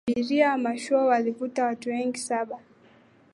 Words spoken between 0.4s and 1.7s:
wa mashua walivuta